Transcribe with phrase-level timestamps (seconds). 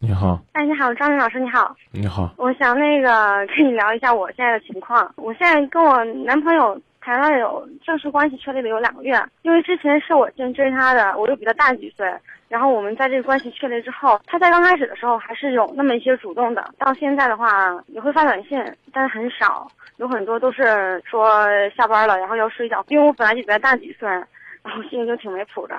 [0.00, 1.74] 你好，哎，你好，张明老师，你好。
[1.90, 5.12] 你好，我想那个跟你聊一下我现在的情况。
[5.16, 12.06] 我现在跟我男朋友谈了有正式关系确立了有两个月，因为之前是我先追他的，我又比他大几岁。
[12.48, 18.56] 然后我们在这个关系确立之后，他在刚开始的时候还是有那么一些主动的，到现在的话也会发短信，
[18.92, 21.44] 但是很少，有很多都是说
[21.76, 22.84] 下班了，然后要睡觉。
[22.86, 25.74] 因为我本来就比他大几岁，然后心里就挺没谱的。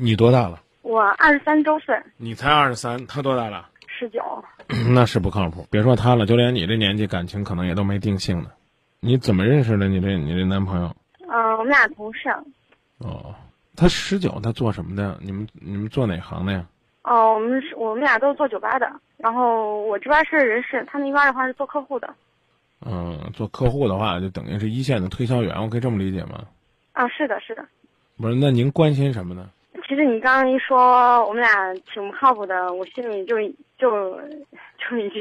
[0.00, 0.58] 你多大了？
[0.82, 3.68] 我二十三周岁，你才二十三，他多大了？
[3.86, 4.22] 十九。
[4.94, 5.66] 那是不靠谱。
[5.70, 8.50] 别说他了，就连你这年纪，感情可能也都没定性呢。
[9.00, 10.94] 你怎么认识的你这你这男朋友？
[11.28, 12.28] 嗯，我们俩同事。
[12.98, 13.34] 哦，
[13.76, 15.18] 他十九，他做什么的？
[15.20, 16.64] 你们你们做哪行的呀？
[17.02, 22.14] 哦，我们是我们俩都是做酒吧的，然后我这边是人事，他那边的话是做客户的。
[22.84, 26.44] 嗯，做客户的话，就等于是一线的推销员，我可以这么理解吗？
[26.92, 27.66] 啊，是的，是的。
[28.16, 29.48] 不是，那您关心什么呢？
[29.90, 33.36] 其实你刚刚一说我们俩挺不靠谱的，我心里就
[33.76, 34.16] 就
[34.78, 35.20] 就已经，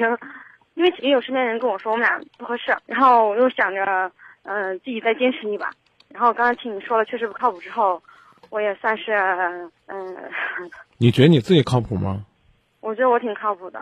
[0.75, 4.11] 因为也有身边人跟我说我们俩不合适，然后我又想着，
[4.43, 5.71] 嗯，自己再坚持一把。
[6.09, 7.99] 然后刚刚听你说了确实不靠谱之后，
[8.51, 9.11] 我也算是，
[9.87, 10.15] 嗯。
[10.99, 12.23] 你觉得你自己靠谱吗？
[12.81, 13.81] 我觉得我挺靠谱的。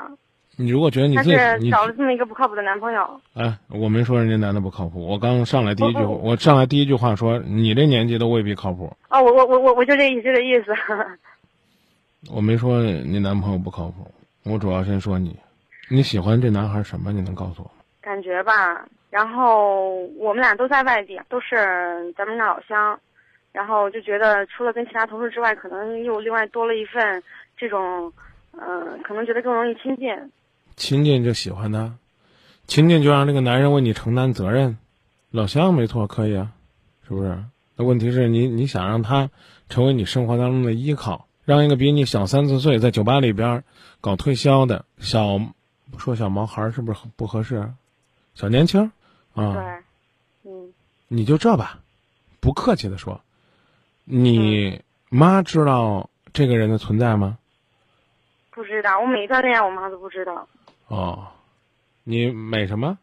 [0.59, 1.25] 你如果觉得你自
[1.59, 8.91] 己找了这么一个不靠谱的男朋友，哎，我没说人家男的不靠谱，我刚上来第一句，我上来第一句话说你这年纪都未必靠谱。
[9.09, 10.73] 哦，我我我我我就这意就这意思。
[12.33, 14.11] 我没说你男朋友不靠谱，
[14.45, 15.37] 我主要先说你，
[15.89, 17.11] 你喜欢这男孩什么？
[17.11, 17.83] 你能告诉我吗？
[18.01, 21.55] 感觉吧，然后我们俩都在外地，都是
[22.17, 22.99] 咱们那老乡，
[23.51, 27.21] 然后就觉得除了跟其他同事之外，可能又另外多了一份
[27.55, 28.11] 这种，
[28.53, 30.09] 嗯，可能觉得更容易亲近。
[30.77, 31.95] 亲近就喜欢他，
[32.67, 34.77] 亲近就让这个男人为你承担责任，
[35.31, 36.53] 老乡没错，可以啊，
[37.05, 37.43] 是不是？
[37.75, 39.29] 那问题是你你想让他
[39.69, 43.63] 成为你生活当中的依靠，让一个比你小三四岁在酒吧里边
[44.01, 45.41] 搞推销的小，
[45.97, 47.73] 说小毛孩是不是不合适？
[48.35, 48.91] 小年轻，
[49.33, 50.71] 啊，对，嗯，
[51.07, 51.79] 你就这吧，
[52.39, 53.19] 不客气的说，
[54.05, 57.39] 你妈知道这个人的存在吗？
[58.51, 60.47] 不知道，我每一段恋爱我妈都不知道。
[60.87, 61.27] 哦，
[62.03, 62.97] 你美什么？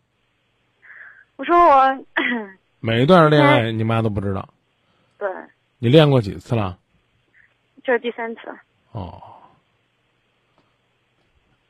[1.36, 2.04] 我说我
[2.80, 4.48] 每一段恋爱你妈都不知道。
[5.18, 5.28] 对。
[5.78, 6.78] 你练过几次了？
[7.82, 8.40] 这是第三次。
[8.92, 9.20] 哦。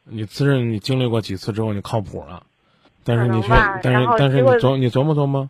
[0.04, 2.46] 你自认你经历过几次之后你靠谱了，
[3.04, 3.48] 但是你却
[3.82, 5.48] 但是但是你琢你琢磨琢磨，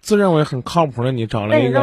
[0.00, 1.82] 自认为很靠谱的你找了一个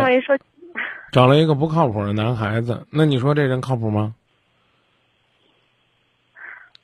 [1.11, 4.13] 找了一个不靠谱的男孩子，那你说这人靠谱吗？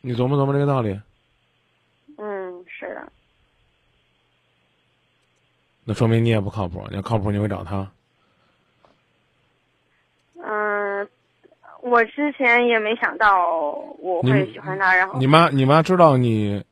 [0.01, 0.99] 你琢磨琢磨这个道理。
[2.71, 3.11] 是的，
[5.89, 6.85] 那说明你也不靠谱。
[6.91, 7.91] 你要靠谱，你会找他。
[10.35, 11.09] 嗯，
[11.81, 13.43] 我之前也没想到
[13.97, 14.95] 我会喜欢他。
[14.95, 16.63] 然后，你妈，你妈知道你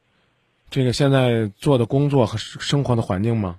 [0.69, 3.55] 这个现在做的工作和生活的环境吗？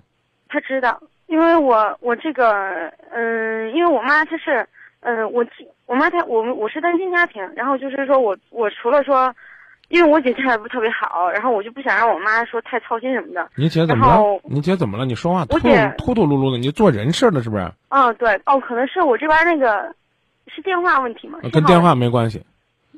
[0.47, 4.65] 她知道，因为我我这个嗯，因为我妈她是
[5.01, 5.45] 嗯，我
[5.87, 9.35] 我妈她我们我是单亲家庭，然后就是说我我除了说。
[9.89, 13.49] 因为我姐态度不特别好，然后我就不想让我妈说太操心什么的。
[13.55, 14.39] 你姐怎么了？
[14.43, 15.05] 你姐怎么了？
[15.05, 15.67] 你说话突突
[16.13, 17.71] 突噜噜的，你做人事的是不是？
[17.89, 19.93] 嗯，对，哦，可能是我这边那个
[20.47, 21.39] 是电话问题吗。
[21.51, 22.43] 跟电话没关系，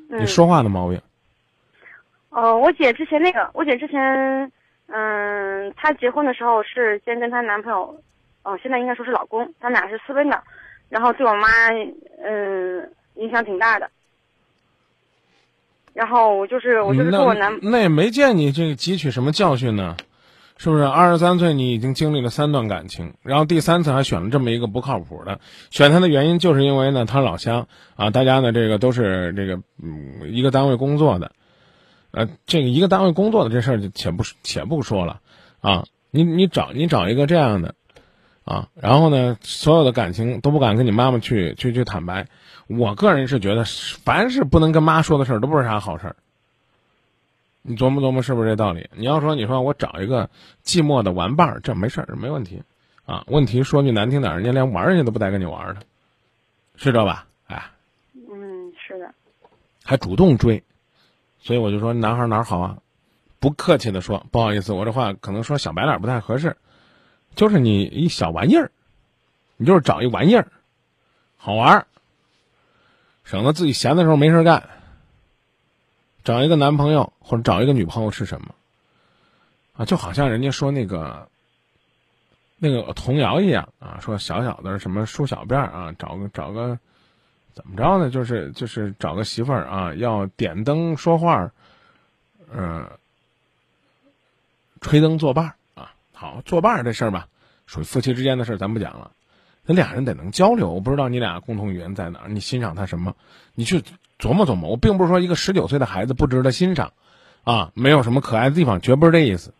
[0.08, 1.00] 你说话的毛病。
[2.28, 4.52] 哦，我姐之前那个，我姐之前，
[4.88, 7.98] 嗯，她结婚的时候是先跟她男朋友，
[8.42, 10.42] 哦，现在应该说是老公，他俩是私奔的，
[10.90, 11.48] 然后对我妈，
[12.22, 13.90] 嗯，影响挺大的。
[15.94, 19.96] 然后我就是我就是跟我男那也没见你这个汲取什么教训呢，
[20.56, 20.84] 是不是？
[20.84, 31.32] 二十三岁你已经经历了三段感情，然后第三次还选了这么一个不靠谱的，选他的原因就是因为呢他老乡啊，大家呢这个都是这个嗯一个单位工作的，
[32.10, 35.20] 呃这个一个单位工作的这事儿就且不且不说了
[35.60, 37.74] 啊，你你找你找一个这样的。
[38.44, 42.26] 啊，然后呢，所有的感情都不敢跟你妈妈去去去坦白。
[42.66, 43.64] 我个人是觉得，
[44.04, 46.16] 凡是不能跟妈说的事儿，都不是啥好事儿。
[47.62, 48.90] 你琢磨琢磨，是不是这道理？
[48.94, 50.28] 你要说，你说我找一个
[50.64, 52.62] 寂寞的玩伴儿，这没事儿，没问题。
[53.04, 55.80] 啊，问题说句难听点，人家连玩儿人家都不带跟你玩儿的，
[56.76, 57.26] 是这吧？
[57.46, 57.70] 哎，
[58.14, 59.12] 嗯，是的，
[59.84, 60.62] 还主动追，
[61.40, 62.78] 所以我就说，男孩哪儿好啊？
[63.38, 66.56] 不客气的说，不好意思，我这话可能说小白脸不太合适。
[67.34, 68.70] 就是你一小玩意儿，
[69.56, 70.46] 你就是找一玩意儿，
[71.36, 71.86] 好玩儿，
[73.24, 74.68] 省得自己闲的时候没事干。
[76.24, 78.54] 找一个男朋友或者找一个女朋友是什么？
[79.74, 81.28] 啊，就好像人家说那个
[82.58, 86.78] 那个童谣一样啊，说小小的什么梳小辫儿啊，找个找个
[87.54, 88.10] 怎么着呢？
[88.10, 91.50] 就是就是找个媳妇儿啊，要点灯说话，
[92.52, 92.88] 嗯、
[94.80, 95.54] 吹灯作伴儿。
[96.22, 97.26] 好，作伴这事儿吧，
[97.66, 99.10] 属于夫妻之间的事儿，咱不讲了。
[99.66, 103.16] 那俩人得能交流，我不知道你俩共同语言在哪儿，你欣赏他什么？
[103.56, 103.82] 你去
[104.20, 104.70] 琢磨琢磨。
[104.70, 106.92] 我并不是说一个十九岁的孩子不值得欣赏，
[107.42, 109.52] 啊，没有什么可爱的地方，绝不是这意思，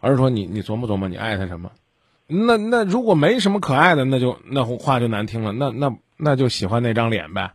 [0.00, 1.70] 而是说你你琢磨琢磨，你爱他什么？
[2.26, 7.52] 那那如果没什么可爱的，那就那话就难听了，那那那就喜欢那张脸呗，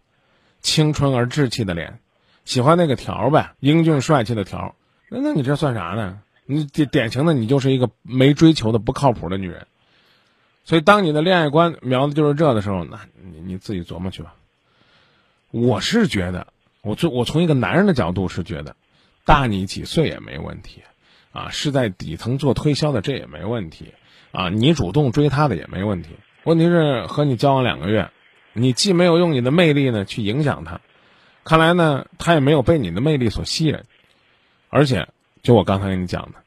[0.62, 2.00] 青春而稚气的脸，
[2.46, 4.74] 喜欢那个条呗，英俊帅气的条。
[5.10, 6.20] 那那你这算啥呢？
[6.46, 9.68] 你典典型的你就是一个没追求的不靠谱的女人。
[10.66, 14.34] 所以，当你的恋爱观瞄的就是这的时候，那你你自己琢磨去吧。
[15.52, 16.48] 我是觉得，
[16.82, 18.76] 我从我从一个男人的角度是觉得，
[19.26, 20.82] 大你几岁也没问题，
[21.34, 23.94] 啊，是在底层做推销的这也没问题，
[24.32, 26.12] 啊，你主动追她的也没问题。
[26.46, 28.10] 问题是和你交往两个月，
[28.54, 30.80] 你既没有用你的魅力呢去影响她，
[31.44, 33.80] 看来呢她也没有被你的魅力所吸引，
[34.70, 35.10] 而且
[35.44, 36.40] 就我刚才跟你讲的，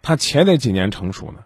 [0.00, 1.40] 他且得几年成熟呢。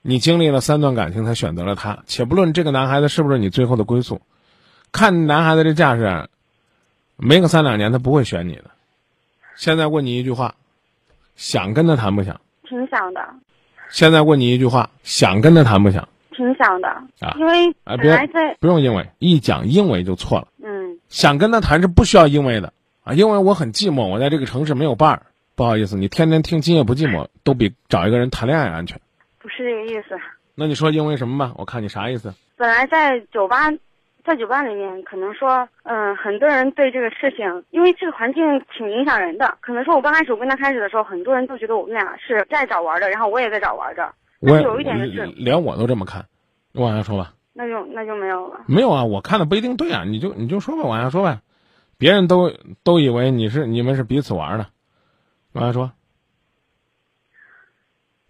[0.00, 4.20] 你经历了三段感情才选择了他，且不论这个男孩子是不是你最后的归宿，
[4.92, 6.28] 看男孩子这架势，
[7.16, 8.70] 没个三两年他不会选你的。
[9.56, 10.54] 现在问你一句话，
[11.34, 12.40] 想跟他谈不想？
[12.68, 13.20] 挺想的，
[13.90, 16.08] 现在问你一句话，想跟他谈不想？
[16.30, 16.88] 挺想的，
[17.18, 18.16] 啊因为啊别
[18.60, 22.72] 不用因为一讲因为就错了，嗯想跟他谈是不需要因为的
[23.02, 25.26] 啊，因为我很寂寞，我在这个城市没有伴儿。
[25.56, 29.00] 不好意思，你天天听今夜不寂寞，都比找一个人谈恋爱安全。
[29.38, 30.18] 不是这个意思。
[30.56, 31.54] 那你说因为什么吧？
[31.56, 32.34] 我看你啥意思？
[32.56, 33.70] 本来在酒吧，
[34.24, 38.42] 在酒吧里面，可能说，嗯、很多人对这个事情，因为这个环境
[38.76, 39.56] 挺影响人的。
[39.60, 46.24] 可能说我刚开始我跟他开始的时候，很多人都觉得我们俩是在找玩的，然后我也在找玩的，我也但是有一点就是连我都这么看。
[46.72, 47.32] 你往下说吧。
[47.52, 48.64] 那就那就没有了。
[48.66, 51.38] 没有啊，我看的不一定对啊，你就你就说吧，往下说呗。
[51.98, 52.52] 别人都
[52.82, 54.66] 都以为你是你们是彼此玩的，
[55.54, 55.90] 往下说。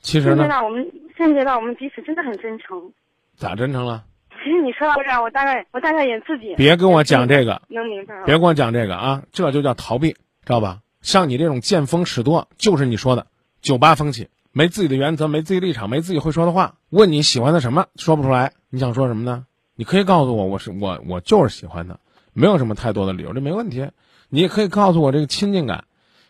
[0.00, 2.92] 其实呢，现我们现阶段我们彼此真的很真诚。
[3.36, 4.04] 咋真诚了？
[4.30, 8.22] 其实你说到这儿，我大概我大概也自己别跟我讲这个，能明白。
[8.24, 10.80] 别跟我讲这个啊，这就叫逃避，知道吧？
[11.00, 13.26] 像你这种见风使舵，就是你说的
[13.62, 16.76] 酒吧风气，没自己的原则，没自己立场，没自己会说的话。
[16.90, 19.46] 问你喜欢的什么，说不出来，你想说什么呢？
[19.76, 21.98] 你可以告诉我，我是我我就是喜欢他，
[22.34, 23.90] 没有什么太多的理由，这没问题。
[24.28, 25.84] 你也可以告诉我这个亲近感，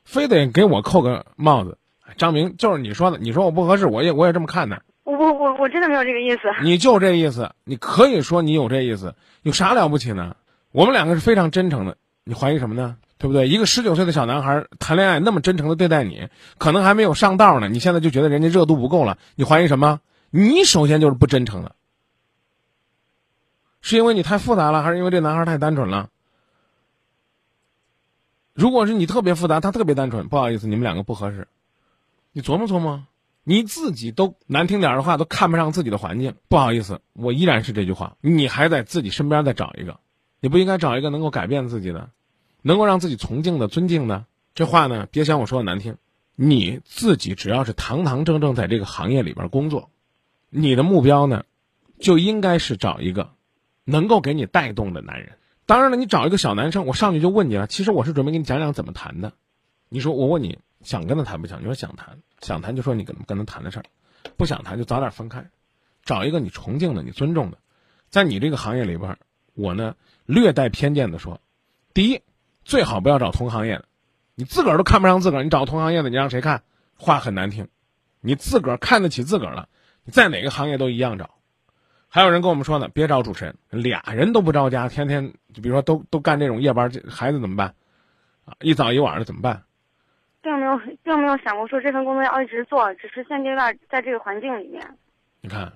[0.04, 1.78] 非得给我扣个帽子。
[2.16, 6.42] 张明就是你说的，你说我不合适，我也我也这么看的，我我我我真的没有这个意思。
[6.62, 10.36] 你就这意思，你可以说你有这意思，有啥了不起呢？
[10.70, 12.96] 我们两个是非常真诚的，你怀疑什么呢？
[13.16, 13.48] 对不对？
[13.48, 16.28] 一个十九岁的小男孩谈恋爱那么真诚的对待你，
[16.58, 20.00] 可能还没有上道呢，你现在就觉得人家热度不够了，你怀疑什么？
[20.30, 21.74] 你首先就是不真诚的，
[23.80, 26.10] 是因为你太复杂了，还是因为这男孩太单纯了？
[28.54, 31.48] 如果是你特别复杂，他特别单纯，不好意思，你们两个不合适。
[32.32, 33.04] 你琢磨琢磨，
[33.42, 39.98] 你自己都难听点的话都看不上自己的环境，不好意思，我依然是这句话，你还在自己身边再找一个，
[40.38, 42.10] 你不应该找一个能够改变自己的，
[42.62, 44.24] 能够让自己崇敬的、尊敬的。
[44.54, 45.96] 这话呢，别嫌我说的难听，
[46.36, 49.90] 你自己只要是堂堂正正在这个行业里边工作，
[50.48, 51.44] 你的目标呢，
[51.98, 53.32] 就应该是找一个
[53.82, 55.32] 能够给你带动的男人。
[55.66, 57.66] 当然了，你找一个小男生，我上去就问你了。
[57.66, 59.32] 其实我是准备给你讲讲怎么谈的。
[59.88, 61.60] 你说我问你想跟他谈不想？
[61.60, 63.84] 你说想谈，想谈就说你跟跟他谈的事儿，
[64.36, 65.50] 不想谈就早点分开，
[66.04, 67.58] 找一个你崇敬的、你尊重的。
[68.10, 69.16] 在你这个行业里边，
[69.54, 69.94] 我呢
[70.26, 71.40] 略带偏见的说，
[71.94, 72.20] 第一，
[72.64, 73.86] 最好不要找同行业的，
[74.34, 76.62] 你自个儿都看不上自个儿，你找同行业的，你让谁看？
[76.96, 77.68] 话很难听，
[78.20, 79.68] 你自个儿看得起自个儿了，
[80.04, 81.30] 你在哪个行业都一样找。
[82.14, 87.74] 还有人跟我们说呢，别找主持人，俩人都不着家，天天就比如说都都干这种夜班，这孩子怎么办？
[88.44, 89.64] 啊，一早一晚的怎么办？
[90.40, 94.96] 并没有并没有想过说这份工作要一直做，只是现阶段在这个环境里面。
[95.40, 95.72] 你看，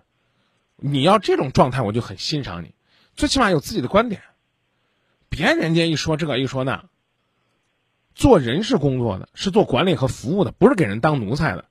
[0.76, 2.72] 你要这种状态，我就很欣赏你，
[3.16, 4.22] 最起码有自己的观点，
[5.28, 6.84] 别人家一说这个一说那。
[8.14, 11.64] 做人事工作的，是做管理和服务的，不是给人当奴才的。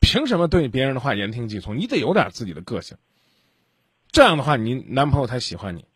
[0.00, 1.76] 凭什么对别人的话言听计从？
[1.76, 2.96] 你得有点自己的个性。
[4.14, 5.86] 这样的话，你男朋友才喜欢你。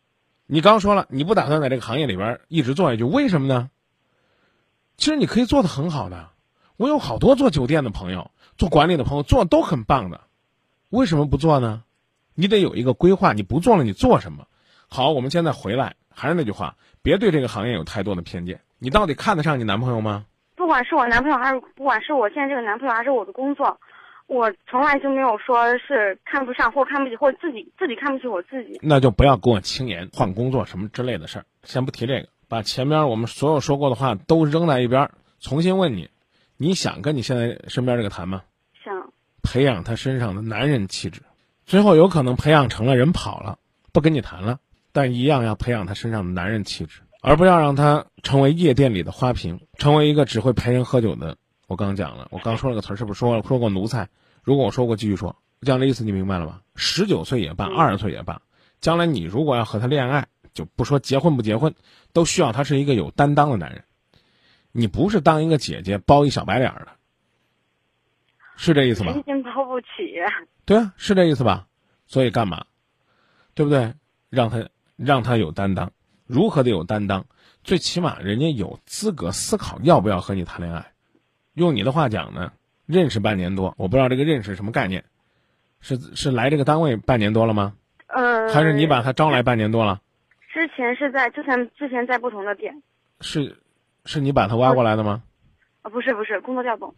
[0.45, 3.69] 你刚说了，你不打算在这个行业里边一直做下去，为什么呢？
[4.97, 6.27] 其实你可以做的很好的。
[6.75, 10.19] 我有好多做酒店的朋友，做管理的朋友，做都很棒的。
[10.89, 11.83] 为什么不做呢？
[12.35, 14.45] 你得有一个规划，你不做了，你做什么？
[14.89, 18.59] 好，我们现在回来，还是那句话，别对这个行业有太多的偏见。
[18.79, 20.25] 你到底看得上你男朋友吗？
[20.57, 23.79] 不管是我男朋友还是不管是我现在这个男朋友还是我的工作，
[24.29, 28.79] 我从来就没有说是看不上或看不起，或自己自己看不起我自己。
[28.83, 31.45] 那就不要跟我轻言换工作什么之类的事儿。
[31.63, 36.11] 先不提这个，把前面我们所有说过的话都扔在一边儿，重新问你：
[36.57, 38.43] 你想跟你现在身边这个谈吗？
[38.85, 41.23] 想培养他身上的男人气质，
[41.65, 43.57] 最后有可能培养成了人跑了，
[43.91, 44.59] 不跟你谈了，
[44.93, 51.35] 但一样要培养他身上的男人气质，而不要让他成为夜店里的花瓶，成为一个只会陪人喝酒的。
[51.69, 54.09] 我刚讲了，我刚说了个词儿，是不是说了说过奴才？
[54.41, 56.63] 如果我说过，继续说，这样的意思你明白了吧？
[56.75, 58.41] 十九岁也罢，二十岁也罢，
[58.81, 61.75] 将来你如果要和他恋爱，就不说结婚不结婚，
[62.11, 63.83] 都需要他是一个有担当的男人。
[64.71, 66.91] 你不是当一个姐姐包一小白脸儿的，
[68.57, 69.13] 是这意思吧？
[69.13, 69.87] 真心包不起。
[70.65, 71.67] 对啊，是这意思吧？
[72.07, 72.65] 所以干嘛？
[73.53, 73.93] 对不对？
[74.31, 75.91] 让他让他有担当，
[76.25, 77.27] 如何的有担当？
[77.63, 80.93] 最起码人家有资格思考要不要和你谈恋爱。
[81.59, 82.53] 用你的话讲呢，
[82.85, 85.03] 认识半年多，我不知道这个认识什么概念，
[85.81, 87.75] 是是来这个单位半年多了吗？
[88.07, 90.01] 呃，还是你把他招来半年多了？
[90.53, 92.81] 之前是在之前之前在不同的店
[93.19, 93.57] 是，
[94.05, 95.21] 是你把他挖过来的吗？
[95.81, 96.95] 啊，不是不是工作调动。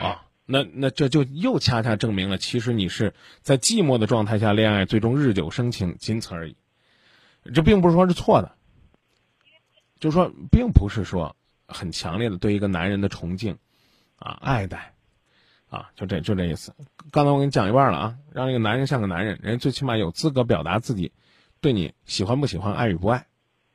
[0.00, 6.56] 啊，那那这就又恰恰证明了，其实你是在寂寞的状态下恋爱，最终日久生情，仅此而已。
[7.54, 8.52] 这并不是说是错的，
[10.00, 11.36] 就是说，并不是说
[11.68, 13.56] 很强烈的对一个男人的崇敬，
[14.18, 14.94] 啊，爱戴，
[15.68, 16.74] 啊，就这就这意思。
[17.10, 21.12] 刚才我给你讲一半了啊，让这个男人像个男人，人家最起码有资格表达自己
[21.60, 23.26] 对你喜欢不喜欢、爱与不爱。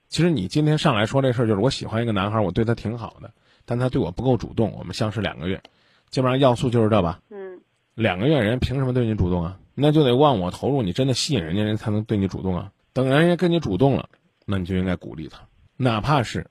[0.07, 3.31] 其实你今天上来说这事儿，就是我喜欢一个男孩，我对他挺好的，
[3.65, 4.71] 但他对我不够主动。
[4.71, 5.61] 我们相识两个月，
[6.09, 7.21] 基本上要素就是这吧。
[7.29, 7.61] 嗯，
[7.93, 9.59] 两个月人凭什么对你主动啊？
[9.75, 12.71] 那就得忘我投入，你真的吸引人家，人才能对你主动啊。
[12.91, 14.09] 等人家跟你主动了，
[14.45, 16.49] 那你就应该鼓励他，哪怕是，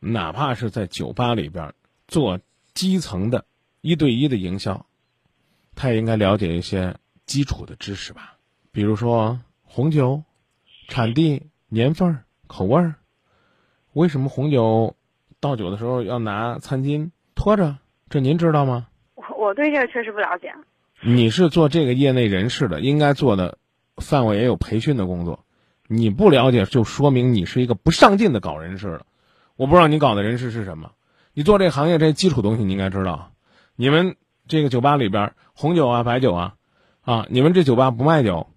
[0.00, 1.72] 哪怕是在酒吧里边
[2.08, 2.40] 做
[2.74, 3.44] 基层的
[3.80, 4.86] 一对一的营销，
[5.74, 8.36] 他也应该了解一些基础的知识吧，
[8.70, 10.22] 比如说红酒、
[10.88, 12.94] 产地、年份儿、口味儿，
[13.92, 14.96] 为什么红酒
[15.40, 17.76] 倒酒的时候要拿餐巾托着？
[18.08, 18.88] 这您知道吗？
[19.14, 20.52] 我我对这个确实不了解。
[21.00, 23.58] 你是做这个业内人士的，应该做的
[23.96, 25.44] 范围也有培训的工作。
[25.88, 29.06] 你不了解，就说明你是一个不上进的搞人事的。
[29.56, 30.92] 我不知道你搞的人事是什么。
[31.34, 33.30] 你做这行业这基础东西你应该知道。
[33.74, 36.54] 你们这个酒吧里边红酒啊、白酒啊，
[37.00, 38.48] 啊，你们这酒吧不卖酒，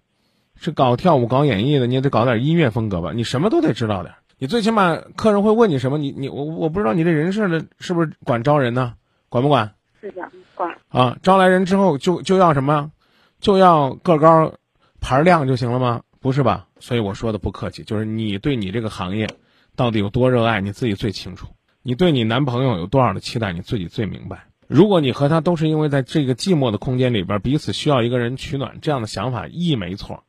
[0.54, 3.12] 是搞跳舞、搞演艺的，你也得搞点音乐风格吧？
[3.14, 4.14] 你什么都得知道点。
[4.38, 5.96] 你最起码客人会问你什么？
[5.96, 8.94] 你你我我不知道你这人事的是不是管招人呢？
[9.30, 9.74] 管不管？
[10.00, 10.76] 是的，管。
[10.88, 12.92] 啊，招来人之后就就要什么？
[13.40, 14.52] 就要个高、
[15.00, 16.02] 牌亮就行了吗？
[16.20, 16.66] 不是吧？
[16.78, 19.26] 所以我说的不客气，就是你对你这个行业
[19.74, 21.46] 到底有多热爱，你自己最清楚。
[21.86, 24.48] 你对你男朋友有多少的期待，你自己最明白。
[24.66, 30.24] 如果你和他都是因为在这个寂寞的空间里边彼此需要一个人取暖，这样的想法亦没错，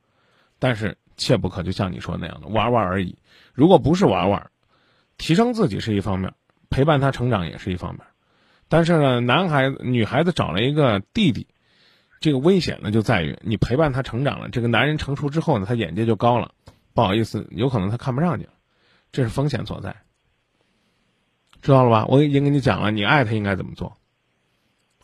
[0.60, 3.18] 但是切不可就像你说那样的玩玩而已。
[3.54, 4.52] 如果不是玩玩，
[5.18, 6.32] 提升自己是一方面，
[6.70, 8.06] 陪伴他成长也是一方面。
[8.70, 11.48] 但是呢，男孩子、女孩子找了一个弟弟，
[12.20, 16.52] 这个危险呢就在于你陪伴他成长了，这个男人成熟之后呢，他眼界就高了，
[16.94, 18.52] 不好意思，有可能他看不上你了，
[19.12, 19.96] 这是风险所在。
[21.62, 22.06] 知道了吧？
[22.08, 23.98] 我已经跟你讲了，你爱他应该怎么做。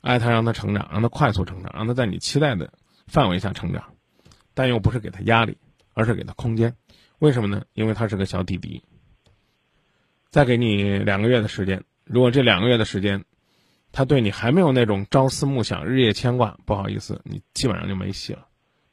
[0.02, 2.74] 爱他，让他成长，让他快速成长，让他在你期待的
[3.08, 3.94] 范围下成长，
[4.54, 5.58] 但又不是给他压力，
[5.94, 6.76] 而是给他空间。
[7.20, 7.64] 为什么呢？
[7.74, 8.84] 因为他是个小弟弟。
[10.30, 13.24] 再给你两个月的时间，如果这两个月的时间，
[13.92, 18.48] 他对你还没有那种朝思暮想、日夜牵挂，不好意思，你基本上就没戏了。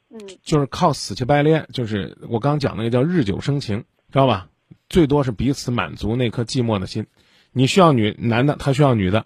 [0.09, 3.79] 嗯，就是靠死乞白咧，就是我刚讲那个叫日久生情，
[4.11, 4.49] 知道吧？
[4.87, 7.07] 最多是彼此满足那颗寂寞的心。
[7.51, 9.25] 你需要女男的，他需要女的，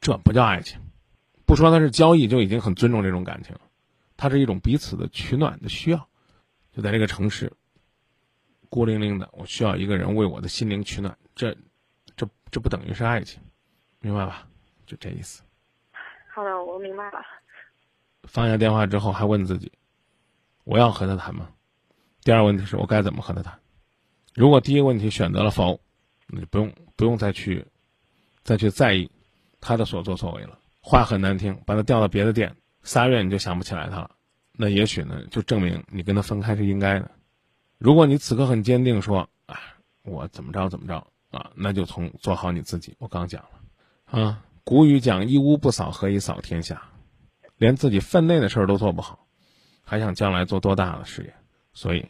[0.00, 0.80] 这不叫爱情。
[1.46, 3.60] 不说他是交易，就已经很尊重这种感情了。
[4.16, 6.08] 它是一种彼此的取暖的需要。
[6.72, 7.52] 就在这个城市，
[8.68, 11.16] 孤零零的，我需要一个人为我的心灵取暖。
[11.34, 11.56] 这，
[12.16, 13.40] 这这不等于是爱情，
[14.00, 14.46] 明白吧？
[14.86, 15.42] 就这意思。
[16.32, 17.20] 好的，我明白了。
[18.24, 19.72] 放下电话之后，还问自己：
[20.64, 21.48] 我要和他谈吗？
[22.22, 23.58] 第二个问题是我该怎么和他谈？
[24.34, 25.80] 如果第一个问题选择了否，
[26.32, 27.66] 那就不用不用再去
[28.42, 29.10] 再去在意
[29.60, 30.58] 他的所作所为了。
[30.80, 34.10] 话很难听，把他调到别的店，仨月你就想不起来他了，
[34.52, 37.10] 那也许呢，就证明你跟他分开是应该的。
[37.78, 39.58] 如果你此刻很坚定说：“啊，
[40.02, 42.94] 我怎么着怎么着啊”，那就从做好你自己。
[42.98, 46.82] 我刚讲了啊，古语讲“一屋不扫，何以扫天下”，
[47.58, 49.26] 连自己分内的事儿都做不好，
[49.82, 51.34] 还想将来做多大的事业？
[51.72, 52.06] 所以，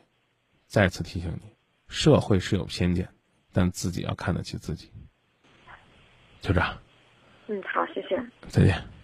[0.66, 1.50] 再次提醒你，
[1.88, 3.08] 社会是有偏见，
[3.52, 4.90] 但自己要看得起自己。
[6.40, 6.78] 就这样。
[7.48, 8.20] 嗯，好，谢谢。
[8.48, 8.99] 再见。